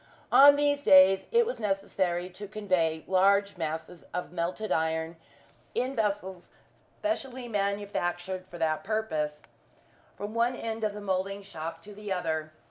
[0.31, 5.15] On these days it was necessary to convey large masses of melted iron,
[5.75, 6.49] in vessels
[6.97, 9.43] specially manufactured for that purpose,
[10.15, 12.51] from one end of the moulding shop to the other.